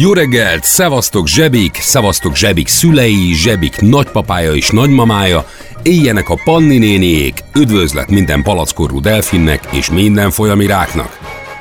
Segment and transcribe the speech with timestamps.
[0.00, 5.46] Jó reggelt, szevasztok zsebik, szevasztok zsebik szülei, zsebik nagypapája és nagymamája,
[5.82, 11.18] éljenek a Panni néniék, üdvözlet minden palackorú delfinnek és minden folyami ráknak.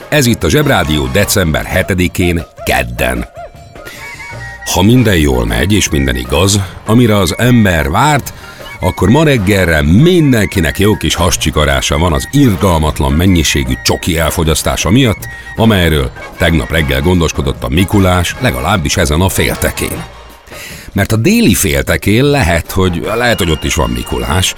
[0.10, 3.28] Ez itt a Zsebrádió december 7-én, kedden.
[4.66, 8.34] Ha minden jól megy és minden igaz, amire az ember várt,
[8.80, 16.12] akkor ma reggelre mindenkinek jó kis hascsikarása van az irgalmatlan mennyiségű csoki elfogyasztása miatt, amelyről
[16.38, 20.04] tegnap reggel gondoskodott a Mikulás, legalábbis ezen a féltekén.
[20.94, 24.56] Mert a déli féltekén lehet, hogy, lehet, hogy ott is van Mikulás,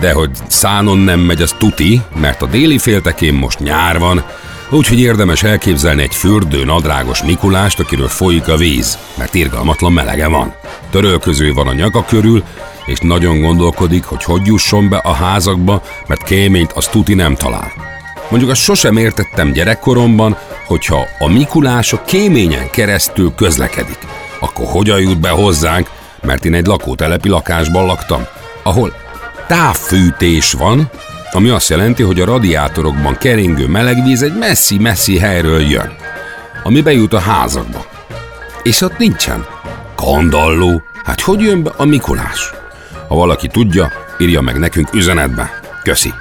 [0.00, 4.24] de hogy szánon nem megy, az tuti, mert a déli féltekén most nyár van,
[4.70, 10.54] úgyhogy érdemes elképzelni egy fürdő nadrágos Mikulást, akiről folyik a víz, mert irgalmatlan melege van.
[10.90, 12.42] Törölköző van a nyaka körül,
[12.86, 17.72] és nagyon gondolkodik, hogy hogy jusson be a házakba, mert kéményt az tuti nem talál.
[18.28, 23.98] Mondjuk azt sosem értettem gyerekkoromban, hogyha a Mikulás a kéményen keresztül közlekedik,
[24.40, 25.90] akkor hogyan jut be hozzánk,
[26.22, 28.26] mert én egy lakótelepi lakásban laktam,
[28.62, 28.94] ahol
[29.46, 30.90] távfűtés van,
[31.32, 35.96] ami azt jelenti, hogy a radiátorokban keringő melegvíz egy messzi-messzi helyről jön,
[36.62, 37.84] ami bejut a házakba.
[38.62, 39.46] És ott nincsen.
[39.96, 40.82] Kandalló.
[41.04, 42.52] Hát hogy jön be a Mikulás?
[43.08, 45.60] Ha valaki tudja, írja meg nekünk üzenetbe.
[45.82, 46.12] Köszi.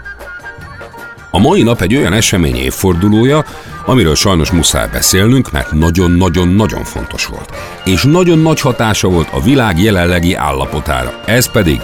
[1.32, 3.46] A mai nap egy olyan esemény évfordulója,
[3.86, 7.50] amiről sajnos muszáj beszélnünk, mert nagyon-nagyon-nagyon fontos volt.
[7.86, 11.22] És nagyon nagy hatása volt a világ jelenlegi állapotára.
[11.26, 11.82] Ez pedig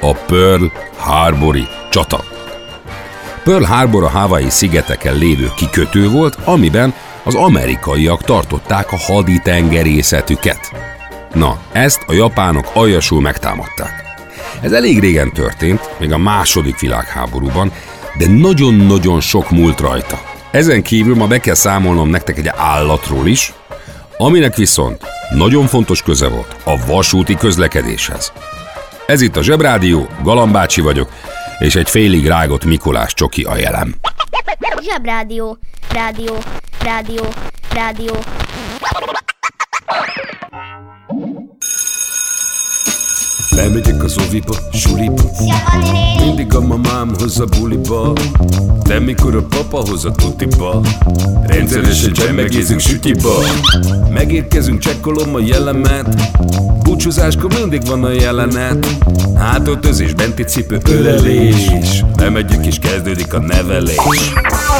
[0.00, 0.64] a Pearl
[0.96, 2.24] Harbori csata.
[3.44, 10.72] Pearl Harbor a Hawaii szigeteken lévő kikötő volt, amiben az amerikaiak tartották a haditengerészetüket.
[11.34, 14.01] Na, ezt a japánok aljasul megtámadták.
[14.62, 17.72] Ez elég régen történt, még a második világháborúban,
[18.18, 20.20] de nagyon-nagyon sok múlt rajta.
[20.50, 23.52] Ezen kívül ma be kell számolnom nektek egy állatról is,
[24.16, 28.32] aminek viszont nagyon fontos köze volt a vasúti közlekedéshez.
[29.06, 31.10] Ez itt a Zsebrádió, Galambácsi vagyok,
[31.58, 33.94] és egy félig rágott Mikulás csoki a jelem.
[34.82, 35.58] Zsebrádió,
[35.92, 36.36] rádió,
[36.80, 37.24] rádió,
[37.74, 38.14] rádió.
[43.54, 45.22] Bemegyek az oviba, suliba
[46.24, 48.12] Mindig a mamám hoz a buliba.
[48.82, 50.80] De mikor a papa hoz a tutiba.
[51.42, 53.34] Rendszeresen csemmegézünk sütiba.
[54.10, 56.30] Megérkezünk, csekkolom a jellemet
[57.02, 58.86] Búcsúzáskor mindig van a jelenet.
[59.38, 62.04] Hátöltözés, benti cipő, ölelés.
[62.16, 64.32] Bemegyek és kezdődik a nevelés.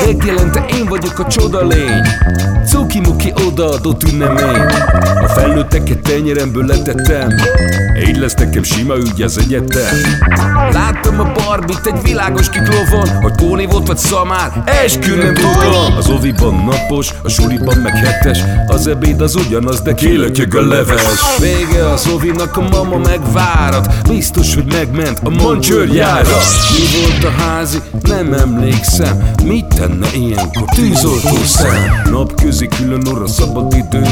[0.07, 2.03] Megjelente én vagyok a csoda lény.
[2.67, 4.61] Cuki-muki odaadott ünnemény.
[5.23, 7.29] A felnőtteket tenyeremből letettem.
[8.09, 9.97] Így lesz nekem sima ügy az egyetem.
[10.73, 15.97] Láttam a barbit egy világos kiklovon Hogy Póni volt vagy szamár, eskü nem tudom.
[15.97, 18.39] Az oviban napos, a suliban meg hetes.
[18.67, 21.03] Az ebéd az ugyanaz, de kilötyög a leves.
[21.39, 26.37] Vége az ovinak, a mama megvárat Biztos, hogy megment a mancsőrjára
[26.71, 27.79] Mi volt a házi?
[28.03, 30.65] Nem emlékszem Mit tenne ilyenkor?
[30.75, 32.69] Tűzoltó szem Napközi
[33.13, 34.03] orra szabad idő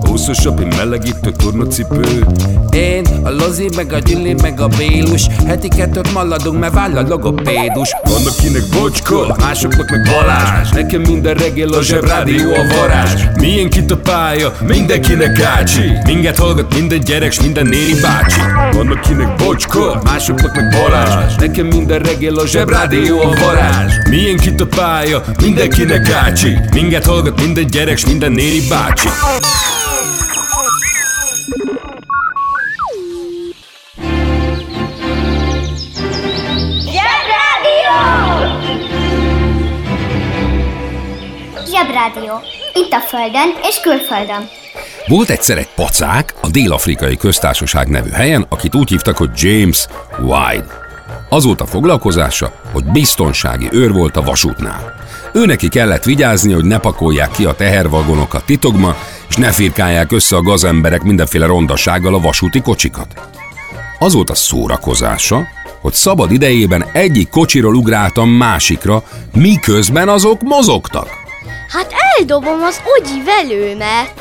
[0.00, 2.24] Húszosabb, egy melegítő tornacipő
[2.70, 7.02] Én, a Lozi, meg a Gyüli, meg a Bélus Heti kettőt maladunk, mert váll a
[7.08, 7.96] logopédus.
[8.02, 10.70] Van akinek bocska, másoknak meg Balázs.
[10.70, 13.22] Nekem minden reggel a zsebrádió a varázs.
[13.40, 15.92] Milyen kit a pálya, mindenkinek ácsi.
[16.04, 18.40] Minket hallgat minden gyerek, s minden néni bácsi.
[18.72, 21.34] Van akinek bocska, másoknak meg Balázs.
[21.34, 23.92] Nekem minden reggel a zsebrádió a varázs.
[24.10, 26.58] Milyen kit a pálya, mindenkinek ácsi.
[26.72, 29.08] Minket hallgat minden gyerek, s minden néni bácsi
[41.70, 42.40] Zsebrádió!
[42.74, 44.48] Itt a Földön és külföldön.
[45.06, 49.86] Volt egyszer egy pacák a Dél-Afrikai Köztársaság nevű helyen, akit úgy hívtak, hogy James
[50.20, 50.85] White.
[51.28, 54.94] Az volt a foglalkozása, hogy biztonsági őr volt a vasútnál.
[55.32, 58.96] Ő neki kellett vigyázni, hogy ne pakolják ki a tehervagonokat titokba,
[59.28, 63.06] és ne firkálják össze a gazemberek mindenféle rondasággal a vasúti kocsikat.
[63.98, 65.46] Az volt a szórakozása,
[65.80, 69.02] hogy szabad idejében egyik kocsiról ugráltam másikra,
[69.34, 71.08] miközben azok mozogtak.
[71.68, 74.12] Hát eldobom az ogyi velőmet.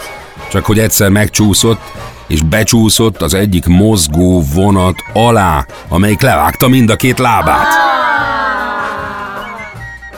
[0.51, 1.81] Csak hogy egyszer megcsúszott,
[2.27, 7.67] és becsúszott az egyik mozgó vonat alá, amelyik levágta mind a két lábát.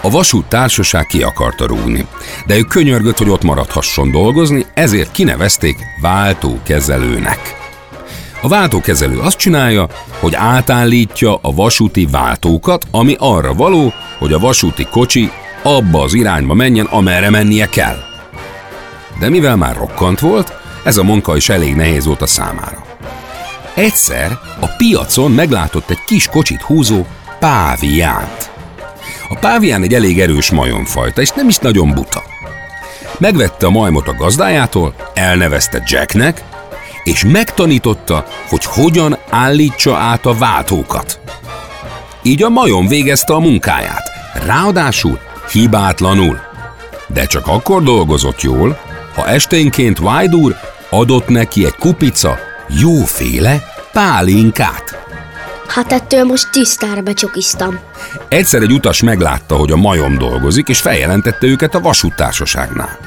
[0.01, 2.06] A vasút társaság ki akarta rúgni,
[2.45, 7.56] de ő könyörgött, hogy ott maradhasson dolgozni, ezért kinevezték váltókezelőnek.
[8.42, 9.88] A váltókezelő azt csinálja,
[10.19, 15.31] hogy átállítja a vasúti váltókat, ami arra való, hogy a vasúti kocsi
[15.63, 17.98] abba az irányba menjen, amerre mennie kell.
[19.19, 20.54] De mivel már rokkant volt,
[20.88, 22.86] ez a munka is elég nehéz volt a számára.
[23.74, 27.06] Egyszer a piacon meglátott egy kis kocsit húzó
[27.39, 28.51] páviánt.
[29.30, 32.24] A pávián egy elég erős majomfajta, és nem is nagyon buta.
[33.18, 36.44] Megvette a majmot a gazdájától, elnevezte Jacknek,
[37.04, 41.19] és megtanította, hogy hogyan állítsa át a váltókat.
[42.22, 44.04] Így a majom végezte a munkáját,
[44.45, 45.19] ráadásul
[45.51, 46.40] hibátlanul.
[47.07, 48.80] De csak akkor dolgozott jól,
[49.18, 50.36] ha esténként Wide
[50.89, 52.38] adott neki egy kupica
[52.81, 55.06] jóféle pálinkát.
[55.68, 57.80] Hát ettől most tisztára becsokiztam.
[58.30, 62.98] Egyszer egy utas meglátta, hogy a majom dolgozik, és feljelentette őket a vasúttársaságnál.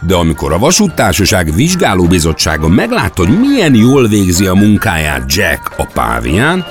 [0.00, 6.64] De amikor a vasúttársaság vizsgálóbizottsága meglátta, hogy milyen jól végzi a munkáját Jack a pávián,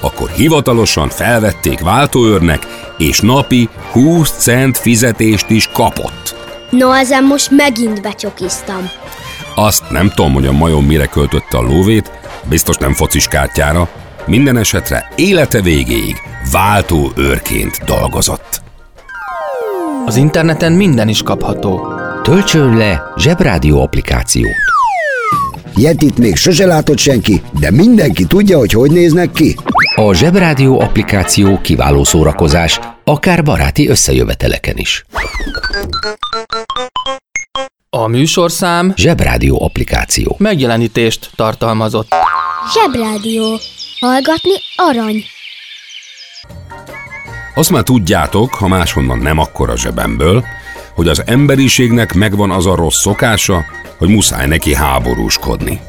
[0.00, 2.66] akkor hivatalosan felvették váltóőrnek,
[2.98, 6.34] és napi 20 cent fizetést is kapott.
[6.70, 8.90] No, ezen most megint becsokiztam.
[9.54, 12.10] Azt nem tudom, hogy a majom mire költötte a lóvét,
[12.48, 13.88] biztos nem focis kártyára.
[14.26, 16.16] Minden esetre élete végéig
[16.52, 18.62] váltó őrként dolgozott.
[20.06, 21.86] Az interneten minden is kapható.
[22.22, 24.54] Töltsön le Zsebrádió applikációt.
[25.76, 29.56] Yetit még sose látott senki, de mindenki tudja, hogy hogy néznek ki.
[29.94, 35.04] A Zsebrádió applikáció kiváló szórakozás, akár baráti összejöveteleken is.
[37.96, 40.36] A műsorszám Zsebrádió applikáció.
[40.38, 42.14] megjelenítést tartalmazott.
[42.72, 43.58] Zsebrádió.
[44.00, 45.24] Hallgatni arany.
[47.54, 50.44] Azt már tudjátok, ha máshonnan nem akkor a zsebemből,
[50.94, 53.64] hogy az emberiségnek megvan az a rossz szokása,
[53.98, 55.80] hogy muszáj neki háborúskodni.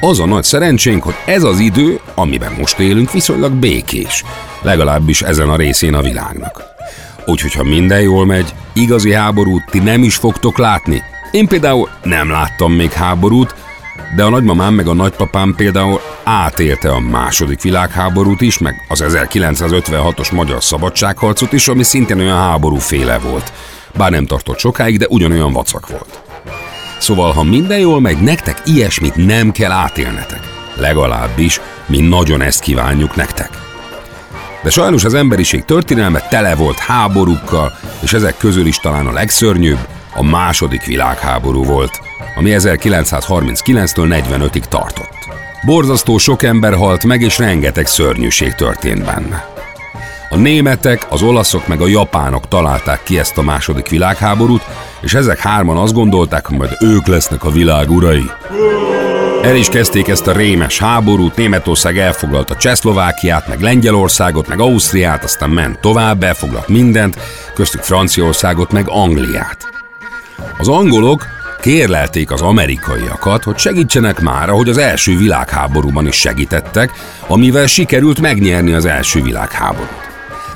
[0.00, 4.24] Az a nagy szerencsénk, hogy ez az idő, amiben most élünk, viszonylag békés,
[4.62, 6.62] legalábbis ezen a részén a világnak.
[7.26, 11.02] Úgyhogy ha minden jól megy, igazi háborút ti nem is fogtok látni.
[11.30, 13.54] Én például nem láttam még háborút,
[14.16, 20.32] de a nagymamám meg a nagypapám például átélte a második világháborút is, meg az 1956-os
[20.32, 23.52] magyar szabadságharcot is, ami szintén olyan háborúféle volt.
[23.96, 26.20] Bár nem tartott sokáig, de ugyanolyan vacak volt.
[26.98, 30.40] Szóval, ha minden jól megy, nektek ilyesmit nem kell átélnetek.
[30.76, 33.50] Legalábbis mi nagyon ezt kívánjuk nektek.
[34.62, 39.88] De sajnos az emberiség történelme tele volt háborúkkal, és ezek közül is talán a legszörnyűbb
[40.14, 42.00] a második világháború volt,
[42.36, 45.28] ami 1939-től 45-ig tartott.
[45.64, 49.48] Borzasztó sok ember halt meg, és rengeteg szörnyűség történt benne.
[50.28, 54.62] A németek, az olaszok meg a japánok találták ki ezt a második világháborút,
[55.00, 58.30] és ezek hárman azt gondolták, hogy majd ők lesznek a világ urai.
[59.42, 65.50] El is kezdték ezt a rémes háborút, Németország elfoglalta Csehszlovákiát, meg Lengyelországot, meg Ausztriát, aztán
[65.50, 67.16] ment tovább, elfoglalt mindent,
[67.54, 69.79] köztük Franciaországot, meg Angliát.
[70.60, 71.26] Az angolok
[71.60, 76.90] kérlelték az amerikaiakat, hogy segítsenek már, ahogy az első világháborúban is segítettek,
[77.26, 80.09] amivel sikerült megnyerni az első világháborút.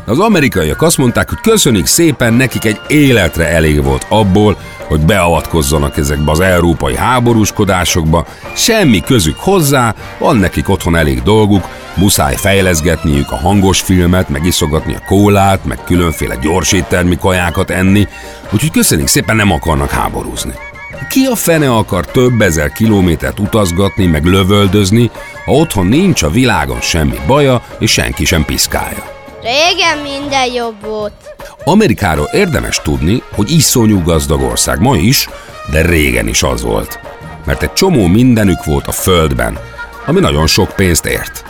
[0.06, 4.56] Az amerikaiak azt mondták, hogy köszönik szépen, nekik egy életre elég volt abból,
[4.86, 12.36] hogy beavatkozzanak ezekbe az európai háborúskodásokba, semmi közük hozzá, van nekik otthon elég dolguk, muszáj
[12.36, 18.08] fejleszgetniük a hangos filmet, meg iszogatni a kólát, meg különféle gyorséttermi kajákat enni,
[18.52, 20.52] úgyhogy köszönik szépen nem akarnak háborúzni.
[21.08, 25.10] Ki a fene akar több ezer kilométert utazgatni, meg lövöldözni,
[25.44, 29.13] ha otthon nincs a világon semmi baja, és senki sem piszkálja.
[29.44, 31.12] Régen minden jobb volt.
[31.64, 35.28] Amerikáról érdemes tudni, hogy iszonyú gazdag ország ma is,
[35.70, 37.00] de régen is az volt.
[37.44, 39.58] Mert egy csomó mindenük volt a földben,
[40.06, 41.44] ami nagyon sok pénzt ért.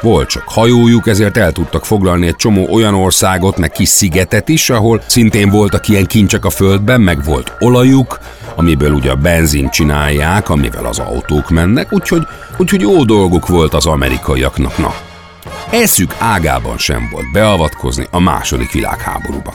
[0.00, 4.70] Volt csak hajójuk, ezért el tudtak foglalni egy csomó olyan országot, meg kis szigetet is,
[4.70, 8.18] ahol szintén voltak ilyen kincsek a földben, meg volt olajuk,
[8.56, 12.22] amiből ugye a benzin csinálják, amivel az autók mennek, úgyhogy,
[12.58, 14.78] úgyhogy jó dolguk volt az amerikaiaknak.
[14.78, 14.94] Na,
[15.70, 19.54] eszük ágában sem volt beavatkozni a második világháborúba.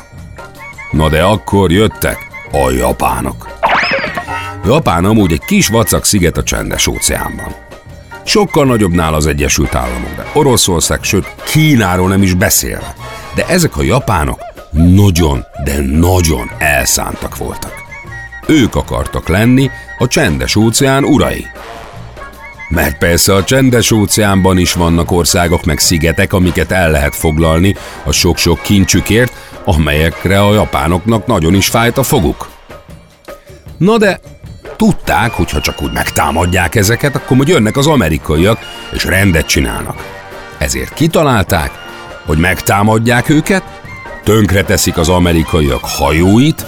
[0.92, 3.58] Na de akkor jöttek a japánok.
[4.66, 7.56] Japán amúgy egy kis vacak sziget a csendes óceánban.
[8.24, 12.96] Sokkal nagyobbnál az Egyesült Államok, de Oroszország, sőt Kínáról nem is beszélve.
[13.36, 14.39] De ezek a japánok
[14.72, 17.74] nagyon, de nagyon elszántak voltak.
[18.48, 21.48] Ők akartak lenni a csendes óceán urai.
[22.69, 28.11] Mert persze a csendes óceánban is vannak országok meg szigetek, amiket el lehet foglalni a
[28.11, 29.33] sok-sok kincsükért,
[29.63, 32.49] amelyekre a japánoknak nagyon is fájt a foguk.
[33.77, 34.19] Na de
[34.75, 38.59] tudták, hogy ha csak úgy megtámadják ezeket, akkor majd jönnek az amerikaiak,
[38.91, 40.17] és rendet csinálnak.
[40.57, 41.71] Ezért kitalálták,
[42.25, 43.63] hogy megtámadják őket,
[44.23, 46.65] tönkreteszik az amerikaiak hajóit,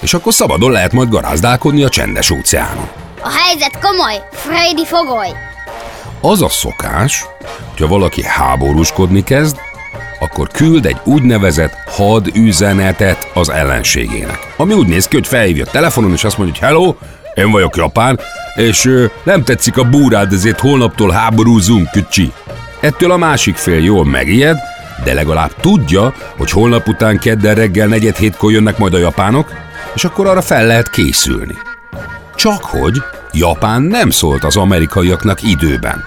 [0.00, 3.07] és akkor szabadon lehet majd garázdálkodni a csendes óceánon.
[3.22, 5.28] A helyzet komoly, Freddy fogoly!
[6.20, 7.24] Az a szokás,
[7.70, 9.56] hogyha valaki háborúskodni kezd,
[10.20, 14.54] akkor küld egy úgynevezett hadüzenetet az ellenségének.
[14.56, 16.94] Ami úgy néz ki, hogy felhívja a telefonon, és azt mondja, hogy hello,
[17.34, 18.20] én vagyok Japán,
[18.54, 22.32] és ö, nem tetszik a búrád, ezért holnaptól háborúzunk, kücsi.
[22.80, 24.58] Ettől a másik fél jól megijed,
[25.04, 29.52] de legalább tudja, hogy holnap után kedden reggel negyed hétkor jönnek majd a japánok,
[29.94, 31.58] és akkor arra fel lehet készülni.
[32.38, 33.02] Csak hogy
[33.32, 36.04] Japán nem szólt az amerikaiaknak időben,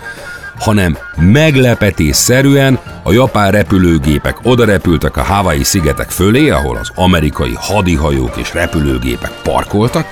[0.60, 8.54] hanem meglepetésszerűen a japán repülőgépek odarepültek a Hawaii szigetek fölé, ahol az amerikai hadihajók és
[8.54, 10.06] repülőgépek parkoltak,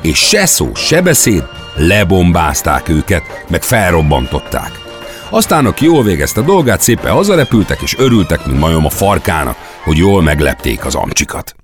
[0.00, 1.44] és se szó, se beszéd,
[1.76, 4.70] lebombázták őket, meg felrobbantották.
[5.28, 9.96] Aztán, aki jól végezte a dolgát, szépen hazarepültek, és örültek, mint majom a farkának, hogy
[9.96, 11.54] jól meglepték az amcsikat.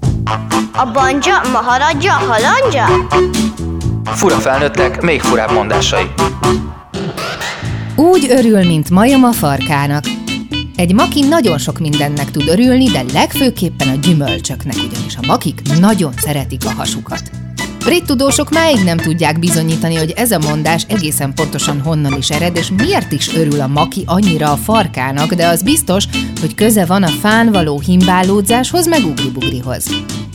[0.73, 2.85] A banja, maharadja, halandja?
[4.15, 6.05] Fura felnőttek, még furább mondásai.
[7.97, 10.05] Úgy örül, mint majom a farkának.
[10.77, 16.13] Egy maki nagyon sok mindennek tud örülni, de legfőképpen a gyümölcsöknek, ugyanis a makik nagyon
[16.17, 17.31] szeretik a hasukat.
[17.87, 22.57] Brit tudósok máig nem tudják bizonyítani, hogy ez a mondás egészen pontosan honnan is ered,
[22.57, 26.05] és miért is örül a maki annyira a farkának, de az biztos,
[26.41, 29.87] hogy köze van a fán való himbálódzáshoz, meg ugribugrihoz.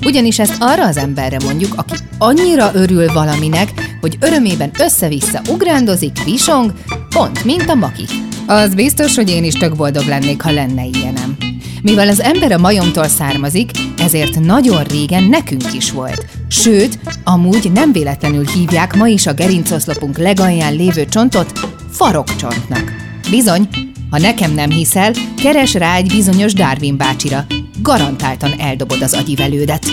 [0.06, 6.74] Ugyanis ezt arra az emberre mondjuk, aki annyira örül valaminek, hogy örömében össze-vissza ugrándozik, visong,
[7.10, 8.06] pont mint a maki.
[8.48, 11.38] Az biztos, hogy én is tök boldog lennék, ha lenne ilyenem.
[11.82, 16.41] Mivel az ember a majomtól származik, ezért nagyon régen nekünk is volt.
[16.52, 22.92] Sőt, amúgy nem véletlenül hívják ma is a gerincoszlopunk legalján lévő csontot farokcsontnak.
[23.30, 23.68] Bizony,
[24.10, 27.46] ha nekem nem hiszel, keres rá egy bizonyos Darwin bácsira.
[27.82, 29.86] Garantáltan eldobod az agyivelődet.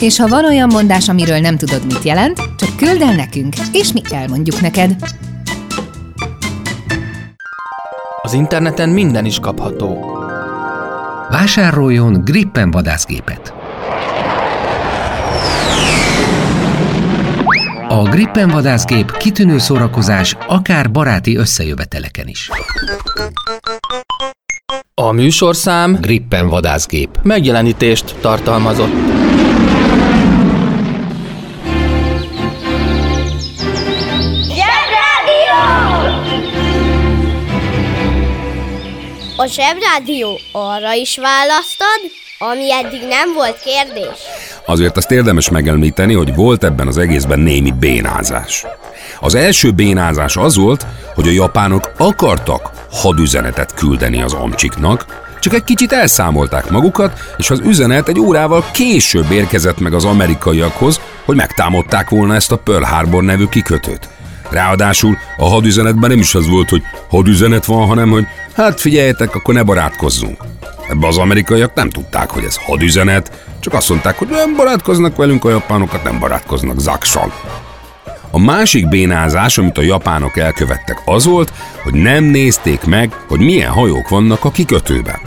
[0.00, 3.92] És ha van olyan mondás, amiről nem tudod, mit jelent, csak küld el nekünk, és
[3.92, 4.96] mi elmondjuk neked.
[8.22, 10.18] Az interneten minden is kapható.
[11.30, 13.59] Vásároljon Gripen vadászgépet.
[17.92, 22.50] A Gripen vadászgép kitűnő szórakozás akár baráti összejöveteleken is.
[24.94, 27.18] A műsorszám Gripen vadászgép.
[27.22, 28.92] megjelenítést tartalmazott.
[39.36, 44.18] A Zsebrádió arra is választad, ami eddig nem volt kérdés.
[44.66, 48.64] Azért azt érdemes megemlíteni, hogy volt ebben az egészben némi bénázás.
[49.20, 55.06] Az első bénázás az volt, hogy a japánok akartak hadüzenetet küldeni az amcsiknak,
[55.40, 61.00] csak egy kicsit elszámolták magukat, és az üzenet egy órával később érkezett meg az amerikaiakhoz,
[61.24, 64.08] hogy megtámadták volna ezt a Pearl Harbor nevű kikötőt.
[64.50, 69.54] Ráadásul a hadüzenetben nem is az volt, hogy hadüzenet van, hanem hogy hát figyeljetek, akkor
[69.54, 70.42] ne barátkozzunk.
[70.90, 75.44] Ebbe az amerikaiak nem tudták, hogy ez hadüzenet, csak azt mondták, hogy nem barátkoznak velünk,
[75.44, 77.32] a japánokat nem barátkoznak zaksal.
[78.30, 83.70] A másik bénázás, amit a japánok elkövettek, az volt, hogy nem nézték meg, hogy milyen
[83.70, 85.18] hajók vannak a kikötőben.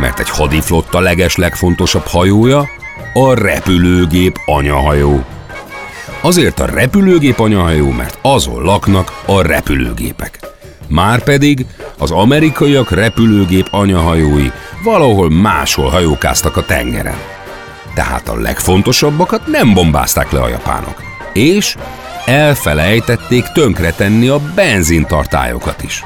[0.00, 2.68] Mert egy hadiflotta leges legfontosabb hajója
[3.12, 5.24] a repülőgép anyahajó.
[6.20, 10.47] Azért a repülőgép anyahajó, mert azon laknak a repülőgépek.
[10.88, 11.66] Márpedig
[11.98, 14.50] az amerikaiak repülőgép anyahajói
[14.84, 17.18] valahol máshol hajókáztak a tengeren.
[17.94, 21.02] Tehát a legfontosabbakat nem bombázták le a japánok.
[21.32, 21.76] És
[22.24, 26.04] elfelejtették tönkretenni a benzintartályokat is.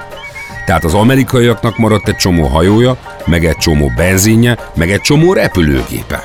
[0.66, 2.96] Tehát az amerikaiaknak maradt egy csomó hajója,
[3.26, 6.24] meg egy csomó benzinje, meg egy csomó repülőgépe.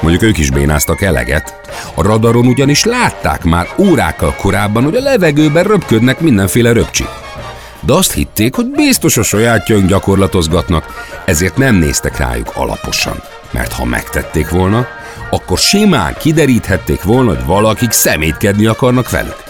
[0.00, 1.60] Mondjuk ők is bénáztak eleget.
[1.94, 7.25] A radaron ugyanis látták már órákkal korábban, hogy a levegőben röpködnek mindenféle röpcsik.
[7.86, 10.84] De azt hitték, hogy biztos a sajátjaink gyakorlatozgatnak,
[11.24, 13.22] ezért nem néztek rájuk alaposan.
[13.50, 14.86] Mert ha megtették volna,
[15.30, 19.42] akkor simán kideríthették volna, hogy valakik szemétkedni akarnak velük.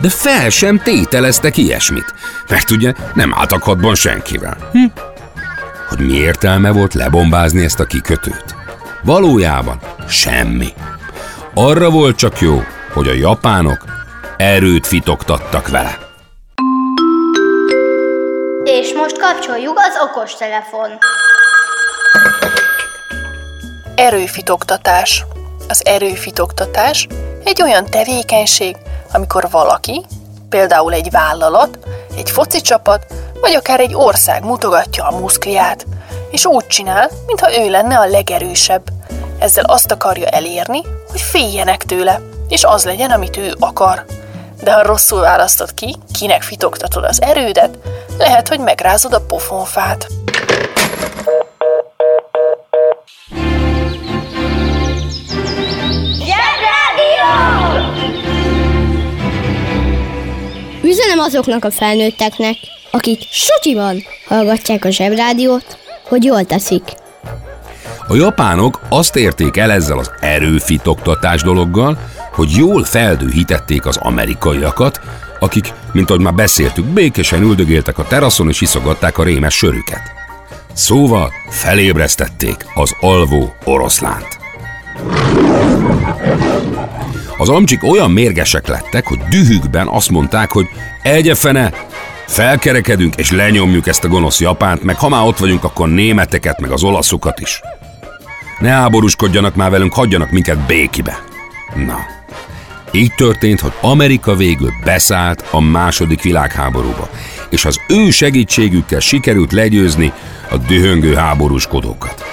[0.00, 2.14] De fel sem tételeztek ilyesmit,
[2.48, 4.56] mert ugye nem álltak hadban senkivel.
[4.72, 4.84] Hm?
[5.88, 8.54] Hogy mi értelme volt lebombázni ezt a kikötőt?
[9.02, 10.68] Valójában semmi.
[11.54, 13.84] Arra volt csak jó, hogy a japánok
[14.36, 16.07] erőt fitoktattak vele.
[18.70, 20.98] És most kapcsoljuk az okostelefon.
[23.94, 25.24] Erőfitoktatás.
[25.68, 27.06] Az erőfitoktatás
[27.44, 28.76] egy olyan tevékenység,
[29.12, 30.04] amikor valaki,
[30.48, 31.78] például egy vállalat,
[32.16, 33.06] egy foci csapat,
[33.40, 35.86] vagy akár egy ország mutogatja a muszkliát,
[36.30, 38.82] és úgy csinál, mintha ő lenne a legerősebb.
[39.38, 44.04] Ezzel azt akarja elérni, hogy féljenek tőle, és az legyen, amit ő akar.
[44.62, 47.78] De ha rosszul választod ki, kinek fitoktatod az erődet,
[48.18, 50.06] lehet, hogy megrázod a pofonfát.
[60.82, 62.56] Üzenem azoknak a felnőtteknek,
[62.90, 66.82] akik sutyiban hallgatják a zsebrádiót, hogy jól teszik.
[68.08, 71.98] A japánok azt érték el ezzel az erőfitoktatás dologgal,
[72.38, 75.00] hogy jól feldőhítették az amerikaiakat,
[75.40, 80.02] akik, mint ahogy már beszéltük, békésen üldögéltek a teraszon és iszogatták a rémes sörüket.
[80.72, 84.38] Szóval felébresztették az alvó oroszlánt.
[87.38, 90.66] Az amcsik olyan mérgesek lettek, hogy dühükben azt mondták, hogy
[91.02, 91.72] egyefene,
[92.26, 96.70] felkerekedünk és lenyomjuk ezt a gonosz Japánt, meg ha már ott vagyunk, akkor németeket, meg
[96.70, 97.60] az olaszokat is.
[98.58, 101.18] Ne háborúskodjanak már velünk, hagyjanak minket békibe.
[101.74, 102.16] Na,
[102.92, 107.08] így történt, hogy Amerika végül beszállt a második világháborúba,
[107.50, 110.12] és az ő segítségükkel sikerült legyőzni
[110.50, 112.24] a dühöngő háborúskodókat.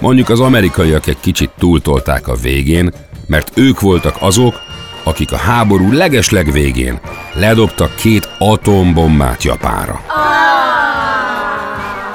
[0.00, 2.92] Mondjuk az amerikaiak egy kicsit túltolták a végén,
[3.26, 4.60] mert ők voltak azok,
[5.02, 7.00] akik a háború legesleg végén
[7.34, 10.00] ledobtak két atombombát Japánra.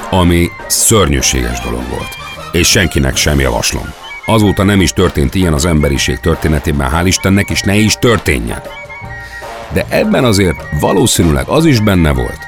[0.09, 2.17] Ami szörnyűséges dolog volt,
[2.51, 4.02] és senkinek sem javaslom.
[4.25, 8.61] Azóta nem is történt ilyen az emberiség történetében, hál' Istennek, és ne is történjen.
[9.73, 12.39] De ebben azért valószínűleg az is benne volt,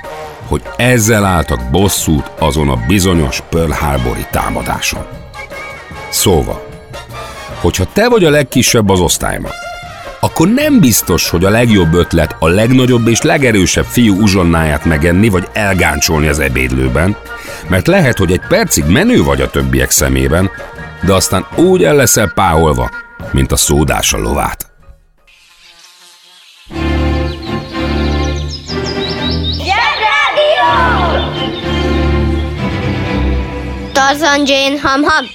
[0.48, 5.06] hogy ezzel álltak bosszút azon a bizonyos Pearl Harbori támadáson.
[6.10, 6.68] Szóval,
[7.62, 9.52] hogyha te vagy a legkisebb az osztályban,
[10.20, 15.48] akkor nem biztos, hogy a legjobb ötlet a legnagyobb és legerősebb fiú uzsonnáját megenni vagy
[15.54, 17.16] elgáncsolni az ebédlőben,
[17.68, 20.52] mert lehet, hogy egy percig menő vagy a többiek szemében,
[21.02, 22.90] de aztán úgy el leszel páholva,
[23.32, 24.74] mint a szódás a lovát.
[33.94, 35.26] Tarzan Jane Ham Ham.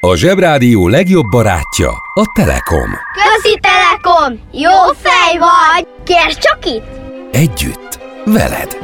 [0.00, 2.90] A Zsebrádió legjobb barátja a Telekom.
[3.12, 4.40] Közi Telekom!
[4.52, 5.86] Jó fej vagy!
[6.04, 6.99] Kérd csak itt!
[7.32, 8.76] Együtt, veled.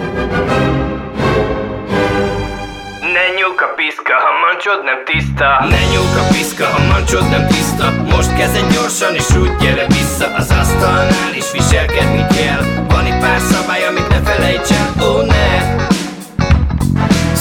[3.01, 5.65] Ne nyúk a piszka, ha mancsod nem tiszta.
[5.69, 7.93] Ne nyúk a piszka, ha mancsod nem tiszta.
[8.17, 12.63] Most kezded gyorsan és úgy gyere vissza Az asztalnál is viselkedni kell.
[12.89, 15.86] Van itt pár szabály, amit ne felejts el, ó ne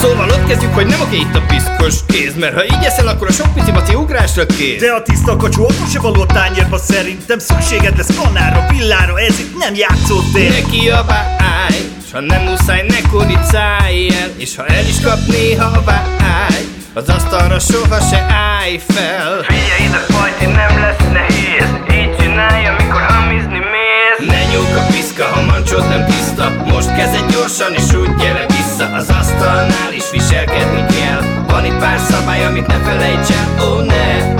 [0.06, 3.28] Szóval ott kezdjük, hogy nem oké itt a piszkos kéz Mert ha így eszel, akkor
[3.28, 4.80] a sok pici maci ugrásra kész.
[4.80, 9.40] De a tiszta kacsú akkor se való a tányérba szerintem Szükséged lesz kanára, villára, ez
[9.40, 10.50] itt nem játszótér.
[10.50, 11.78] Ne kiabálj,
[12.10, 17.10] s ha nem muszáj, ne kuricálj el És ha el is kap néha vágy Az
[17.10, 19.44] asztalra soha se állj fel.
[19.44, 24.28] Figyelj ide, fajti, nem lesz nehéz Így csinálj, amikor hamizni mész.
[24.28, 26.05] Ne nyúk a piszka, ha mancsod nem
[32.56, 34.34] amit ne felejts el, ó ne.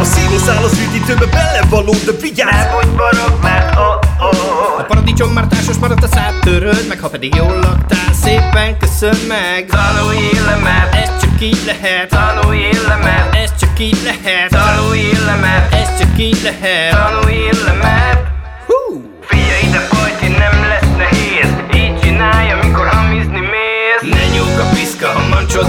[0.00, 2.50] A színuszál az üdítőbe belevaló, de vigyázz!
[2.50, 4.78] Ne budj barok, mert oh, oh.
[4.78, 9.16] A paradicsom már társas maradt a szád töröd meg Ha pedig jól laktál, szépen köszön
[9.28, 9.66] meg.
[9.66, 12.08] Tanulj le, mert ez csak így lehet.
[12.08, 14.48] Tanulj le, mert ez csak így lehet.
[14.48, 16.90] Tanulj le, mert ez csak így lehet.
[16.90, 18.26] Tanulj le, mert
[18.66, 19.04] Hú!
[19.20, 21.50] Figyelj ide, nem lesz nehéz.
[21.74, 24.14] Így csinálj, amikor hamizni mész.
[24.14, 25.12] Ne a piszka,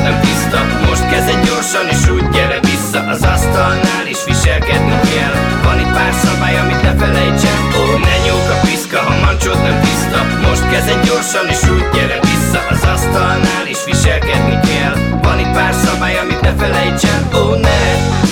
[0.03, 5.35] nem tiszta Most kezded gyorsan és úgy gyere vissza Az asztalnál is viselkedni kell.
[5.63, 9.61] Van itt pár szabály, amit ne felejts el Ó, ne nyúk a piszka, ha mancsod
[9.61, 10.19] nem tiszta.
[10.47, 14.95] Most kezded gyorsan és úgy gyere vissza Az asztalnál is viselkedni kell.
[15.21, 18.28] Van itt pár szabály, amit ne felejts el Ó, ne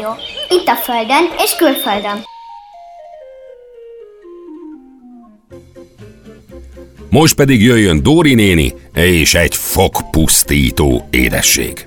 [0.00, 0.16] Zsebrádió.
[0.48, 2.24] Itt a Földön és külföldön.
[7.10, 11.86] Most pedig jöjjön Dóri néni és egy fogpusztító édesség.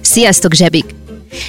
[0.00, 0.84] Sziasztok, zsebik!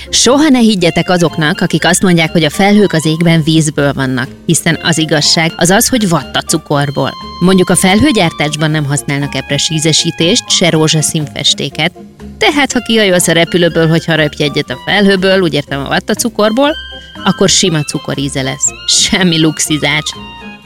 [0.10, 4.80] Soha ne higgyetek azoknak, akik azt mondják, hogy a felhők az égben vízből vannak, hiszen
[4.84, 7.12] az igazság az az, hogy vatta cukorból.
[7.40, 11.92] Mondjuk a felhőgyártásban nem használnak epres ízesítést, se rózsaszín festéket,
[12.38, 16.76] tehát ha kihajolsz a repülőből, hogy harapj egyet a felhőből, úgy értem a vatta cukorból,
[17.24, 18.70] akkor sima cukoríze lesz.
[18.88, 20.10] Semmi luxizács.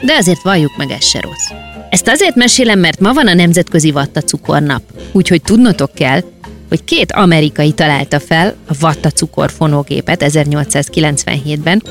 [0.00, 1.50] De azért valljuk meg, ez se rossz.
[1.90, 4.82] Ezt azért mesélem, mert ma van a Nemzetközi Vatta Cukornap.
[5.12, 6.20] Úgyhogy tudnotok kell,
[6.68, 11.82] hogy két amerikai találta fel a vatta cukorfonógépet 1897-ben,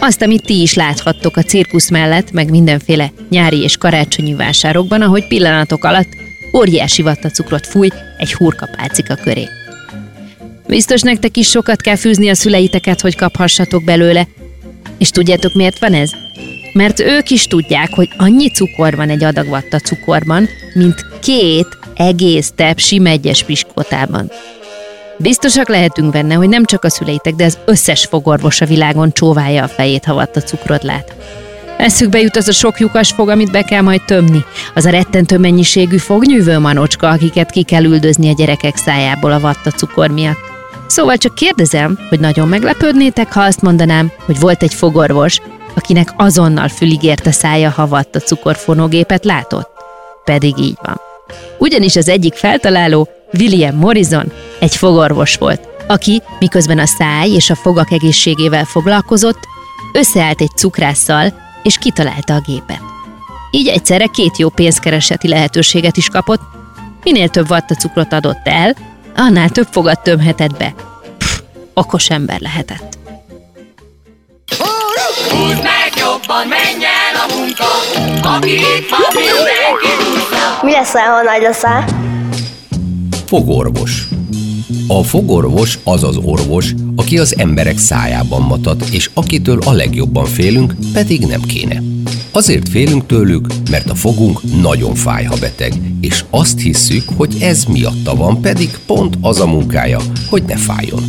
[0.00, 5.26] azt, amit ti is láthattok a cirkusz mellett, meg mindenféle nyári és karácsonyi vásárokban, ahogy
[5.26, 6.08] pillanatok alatt
[6.56, 7.88] óriási vatta cukrot fúj
[8.18, 9.48] egy hurkapálcika köré.
[10.66, 14.26] Biztos nektek is sokat kell fűzni a szüleiteket, hogy kaphassatok belőle.
[14.98, 16.10] És tudjátok, miért van ez?
[16.72, 22.52] Mert ők is tudják, hogy annyi cukor van egy adag vatta cukorban, mint két egész
[22.54, 24.30] tepsi megyes piskótában.
[25.18, 29.62] Biztosak lehetünk benne, hogy nem csak a szüleitek, de az összes fogorvos a világon csóválja
[29.62, 31.14] a fejét, ha vatta cukrot lát.
[31.76, 34.44] Eszükbe jut az a sok lyukas fog, amit be kell majd tömni.
[34.74, 39.70] Az a rettentő mennyiségű fognyűvő manocska, akiket ki kell üldözni a gyerekek szájából a vatta
[39.70, 40.38] cukor miatt.
[40.86, 45.40] Szóval csak kérdezem, hogy nagyon meglepődnétek, ha azt mondanám, hogy volt egy fogorvos,
[45.74, 49.70] akinek azonnal fülig érte szája, ha vatta cukorfonógépet látott.
[50.24, 51.00] Pedig így van.
[51.58, 53.08] Ugyanis az egyik feltaláló,
[53.38, 59.38] William Morrison, egy fogorvos volt, aki, miközben a száj és a fogak egészségével foglalkozott,
[59.92, 62.80] összeállt egy cukrásszal, és kitalálta a gépet.
[63.50, 66.40] Így egyszerre két jó pénzkereseti lehetőséget is kapott,
[67.02, 68.74] minél több vatta cukrot adott el,
[69.16, 70.74] annál több fogat tömhetett be.
[71.18, 71.40] Pff,
[71.74, 72.98] okos ember lehetett.
[75.30, 77.64] Húzd meg jobban, menj el a munka,
[78.28, 79.88] aki itt van, mindenki
[80.62, 81.84] Mi lesz, ha nagy leszel?
[83.26, 84.15] Fogorvos.
[84.86, 90.74] A fogorvos az az orvos, aki az emberek szájában matat, és akitől a legjobban félünk,
[90.92, 91.82] pedig nem kéne.
[92.30, 97.64] Azért félünk tőlük, mert a fogunk nagyon fáj, ha beteg, és azt hisszük, hogy ez
[97.64, 101.02] miatta van, pedig pont az a munkája, hogy ne fájjon.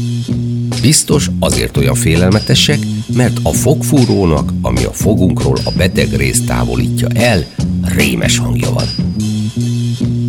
[0.81, 2.79] Biztos azért olyan félelmetesek,
[3.13, 7.45] mert a fogfúrónak, ami a fogunkról a beteg részt távolítja el,
[7.81, 8.85] rémes hangja van.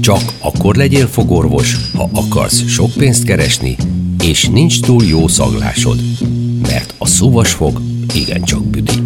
[0.09, 3.77] Csak akkor legyél fogorvos, ha akarsz sok pénzt keresni,
[4.23, 5.97] és nincs túl jó szaglásod,
[6.63, 7.81] mert a szuvas fog
[8.15, 9.03] igencsak büdi.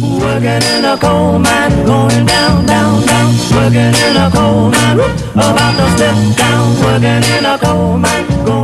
[0.00, 3.34] Working in a coal mine, going down, down, down.
[3.50, 5.00] Working in a coal mine,
[5.34, 6.76] about to step down.
[6.82, 8.63] Working in a coal mine, going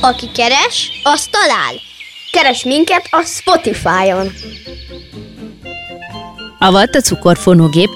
[0.00, 1.74] Aki keres, az talál.
[2.32, 4.32] Keres minket a Spotify-on.
[6.58, 7.88] A vatta cukorfonógép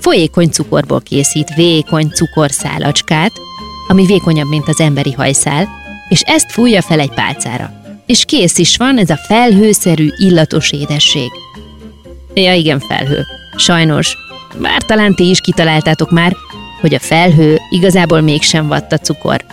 [0.00, 3.32] folyékony cukorból készít vékony cukorszálacskát,
[3.88, 5.68] ami vékonyabb, mint az emberi hajszál,
[6.08, 7.72] és ezt fújja fel egy pálcára.
[8.06, 11.30] És kész is van ez a felhőszerű, illatos édesség.
[12.34, 13.24] Ja igen, felhő.
[13.56, 14.16] Sajnos,
[14.60, 16.36] bár talán ti is kitaláltátok már,
[16.80, 19.44] hogy a felhő igazából mégsem vatta cukor.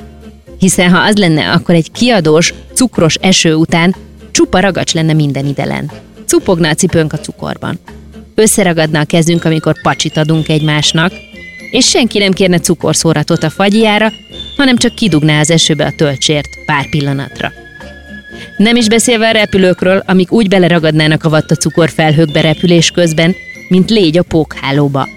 [0.59, 3.95] Hiszen ha az lenne, akkor egy kiadós, cukros eső után
[4.31, 5.91] csupa ragacs lenne minden idelen.
[6.25, 7.79] Cupogna a cipőnk a cukorban.
[8.35, 11.13] Összeragadna a kezünk, amikor pacsit adunk egymásnak,
[11.71, 14.11] és senki nem kérne cukorszóratot a fagyjára,
[14.57, 17.51] hanem csak kidugná az esőbe a töltsért pár pillanatra.
[18.57, 23.35] Nem is beszélve a repülőkről, amik úgy beleragadnának a vatta cukorfelhőkbe repülés közben,
[23.69, 25.07] mint légy a pókhálóba.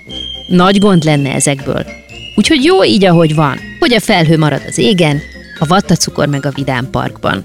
[0.47, 1.87] Nagy gond lenne ezekből.
[2.35, 5.21] Úgyhogy jó így, ahogy van, hogy a felhő marad az égen,
[5.63, 7.45] a vatta cukor meg a vidám parkban.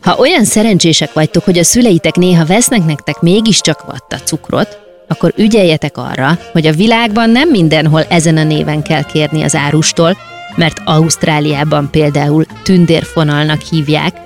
[0.00, 5.96] Ha olyan szerencsések vagytok, hogy a szüleitek néha vesznek nektek mégiscsak vatta cukrot, akkor ügyeljetek
[5.96, 10.16] arra, hogy a világban nem mindenhol ezen a néven kell kérni az árustól,
[10.56, 14.16] mert Ausztráliában például tündérfonalnak hívják,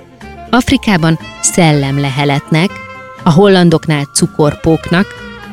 [0.49, 2.69] Afrikában szellemleheletnek,
[3.23, 5.07] a hollandoknál cukorpóknak,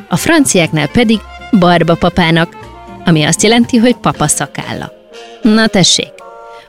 [0.09, 1.19] a franciáknál pedig
[1.59, 2.55] barbapapának,
[3.05, 4.91] ami azt jelenti, hogy papa szakálla.
[5.41, 6.12] Na tessék,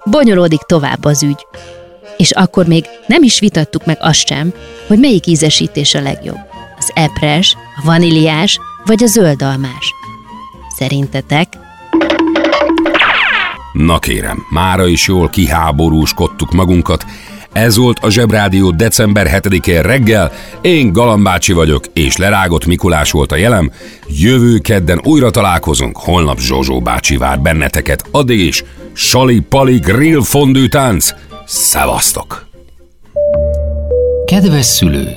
[0.04, 1.46] bonyolódik tovább az ügy.
[2.16, 4.52] És akkor még nem is vitattuk meg azt sem,
[4.86, 6.38] hogy melyik ízesítés a legjobb.
[6.78, 9.92] Az epres, a vaníliás vagy a zöldalmás.
[10.76, 11.48] Szerintetek?
[13.72, 17.04] Na kérem, mára is jól kiháborúskodtuk magunkat.
[17.54, 20.32] Ez volt a Zsebrádió december 7-én reggel.
[20.60, 23.70] Én Galambácsi vagyok, és Lerágott Mikulás volt a jelem.
[24.08, 28.04] Jövő kedden újra találkozunk, holnap Zsozsó bácsi vár benneteket.
[28.10, 31.10] Addig is, Sali Pali Grill fondű tánc.
[31.46, 32.46] Szevasztok!
[34.24, 35.08] Kedves szülő!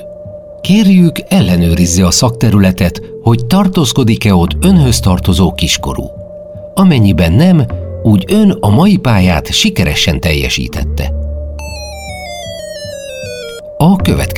[0.60, 6.04] Kérjük, ellenőrizze a szakterületet, hogy tartózkodik-e ott önhöz tartozó kiskorú.
[6.74, 7.66] Amennyiben nem,
[8.02, 11.17] úgy ön a mai pályát sikeresen teljesítette.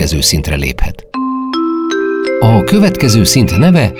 [0.00, 1.06] Következő szintre léphet.
[2.40, 3.92] A következő szint neve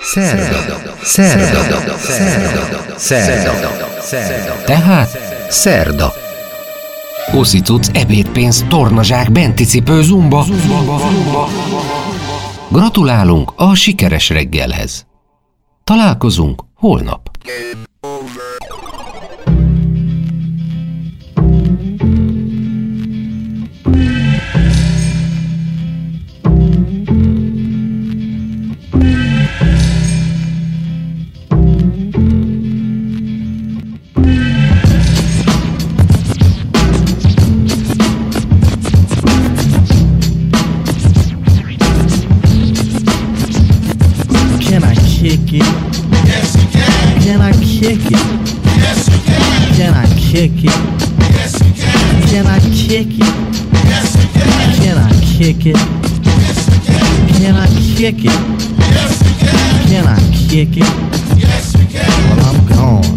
[0.00, 0.78] Szerda.
[1.02, 1.96] Szerda.
[1.98, 2.98] Szerda.
[4.00, 4.62] Szerda.
[4.64, 6.12] Tehát Szerda.
[7.32, 10.46] Uszicuc, ebédpénz, tornazsák, benticipő, zumba.
[12.68, 15.06] Gratulálunk a sikeres reggelhez.
[15.84, 17.30] Találkozunk holnap.
[48.80, 49.74] Yes, you can.
[49.76, 50.78] Can I kick it?
[51.36, 52.22] Yes, you can.
[52.30, 53.34] Can I kick it?
[53.84, 54.82] Yes, you can.
[54.82, 55.76] Can I kick it?
[56.24, 57.06] Yes, you can.
[57.38, 57.66] Can I
[57.96, 58.40] kick it?
[58.92, 59.58] Yes, you can.
[59.88, 60.18] Can I
[60.48, 60.92] kick it?
[61.38, 62.08] Yes, you can.
[62.28, 63.10] Well, I'm gone.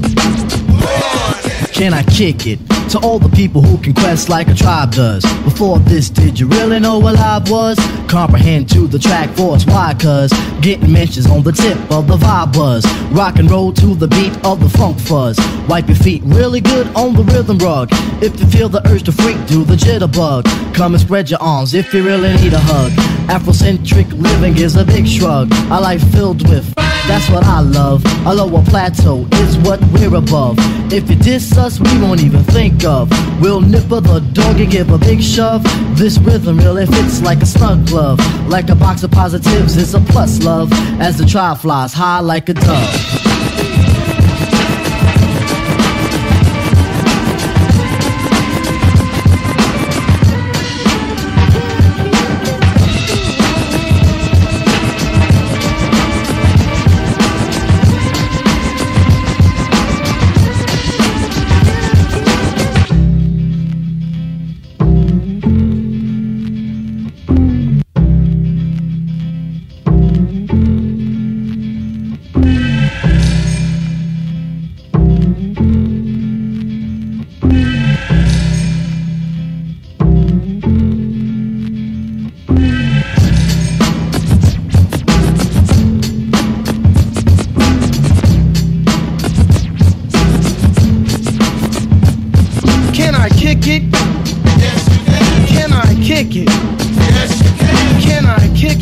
[1.74, 2.60] Can I kick it?
[2.90, 5.24] To all the people who can quest like a tribe does.
[5.44, 7.78] Before this, did you really know what live was?
[8.08, 9.96] Comprehend to the track force, why?
[10.00, 12.86] Cuz getting mentions on the tip of the vibe buzz.
[13.12, 15.38] Rock and roll to the beat of the funk fuzz.
[15.68, 17.90] Wipe your feet really good on the rhythm rug.
[18.22, 20.46] If you feel the urge to freak, do the jitterbug.
[20.74, 22.92] Come and spread your arms if you really need a hug.
[23.28, 25.52] Afrocentric living is a big shrug.
[25.72, 26.74] A life filled with
[27.08, 28.04] that's what I love.
[28.26, 30.56] A lower plateau is what we're above.
[30.92, 32.44] If you diss us, we won't even
[32.76, 33.42] think of.
[33.42, 35.64] We'll nipper the dog and give a big shove.
[35.98, 38.20] This rhythm really fits like a snug glove.
[38.48, 40.72] Like a box of positives, it's a plus love.
[41.00, 43.45] As the trial flies high like a dove.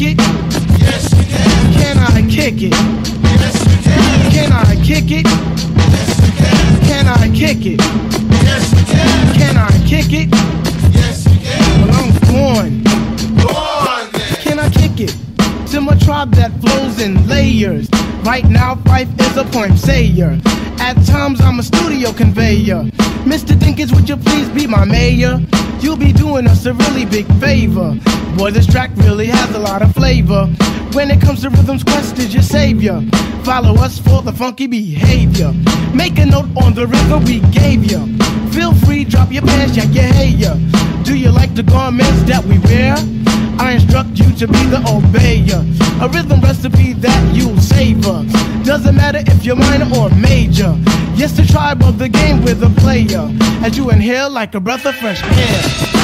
[0.03, 0.17] It?
[0.79, 1.73] Yes, you can.
[1.73, 2.73] Can I kick it?
[3.39, 4.31] Yes, you can.
[4.31, 5.25] Can I kick it?
[5.25, 6.85] Yes, you can.
[6.85, 7.79] Can I kick it?
[8.43, 9.33] Yes, you can.
[9.39, 10.29] Can I kick it?
[10.93, 11.81] Yes, you can.
[11.81, 12.83] Well, I'm going.
[13.41, 14.09] Go on.
[14.43, 15.15] Can I kick it?
[15.71, 17.89] To my tribe that flows in layers.
[18.23, 20.39] Right now, Fife is a point sayer.
[20.79, 22.83] At times, I'm a studio conveyor.
[23.23, 23.55] Mr.
[23.55, 25.39] Dinkins, would you please be my mayor?
[25.83, 27.93] You'll be doing us a really big favor.
[28.37, 30.45] Boy, this track really has a lot of flavor.
[30.93, 33.01] When it comes to rhythms, Quest is your savior.
[33.43, 35.51] Follow us for the funky behavior.
[35.93, 38.17] Make a note on the rhythm we gave you.
[38.53, 40.82] Feel free, drop your pants, yeah, yeah, yeah.
[41.13, 42.95] Do you like the garments that we wear?
[43.59, 45.61] I instruct you to be the obeyer.
[46.01, 48.25] A rhythm recipe that you'll savor.
[48.63, 50.75] Doesn't matter if you're minor or major.
[51.13, 53.29] Yes, the tribe of the game with a player.
[53.63, 56.02] As you inhale like a breath of fresh air.